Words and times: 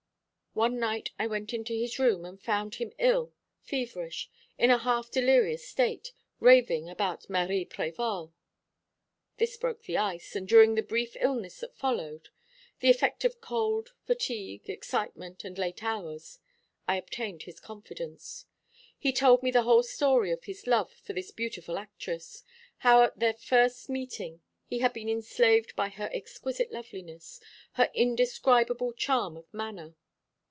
One 0.53 0.79
night 0.81 1.11
I 1.17 1.27
went 1.27 1.53
into 1.53 1.71
his 1.71 1.97
room 1.97 2.25
and 2.25 2.37
found 2.37 2.75
him 2.75 2.91
ill, 2.99 3.31
feverish, 3.61 4.29
in 4.57 4.69
a 4.69 4.77
half 4.79 5.09
delirious 5.09 5.65
state, 5.65 6.11
raving 6.41 6.89
about 6.89 7.29
Marie 7.29 7.65
Prévol. 7.65 8.33
This 9.37 9.55
broke 9.55 9.83
the 9.83 9.95
ice, 9.95 10.35
and 10.35 10.45
during 10.45 10.75
the 10.75 10.83
brief 10.83 11.15
illness 11.21 11.61
that 11.61 11.77
followed 11.77 12.27
the 12.81 12.89
effect 12.89 13.23
of 13.23 13.39
cold, 13.39 13.93
fatigue, 14.03 14.69
excitement, 14.69 15.45
and 15.45 15.57
late 15.57 15.81
hours 15.85 16.39
I 16.85 16.97
obtained 16.97 17.43
his 17.43 17.61
confidence. 17.61 18.45
He 18.99 19.13
told 19.13 19.41
me 19.43 19.51
the 19.51 19.63
whole 19.63 19.83
story 19.83 20.31
of 20.33 20.43
his 20.43 20.67
love 20.67 20.91
for 20.91 21.13
this 21.13 21.31
beautiful 21.31 21.77
actress; 21.77 22.43
how 22.79 23.03
at 23.03 23.17
their 23.17 23.33
first 23.35 23.89
meeting 23.89 24.41
he 24.65 24.79
had 24.79 24.91
been 24.91 25.07
enslaved 25.07 25.77
by 25.77 25.87
her 25.87 26.09
exquisite 26.11 26.73
loveliness, 26.73 27.39
her 27.75 27.89
indescribable 27.95 28.91
charm 28.91 29.37
of 29.37 29.51
manner. 29.53 29.95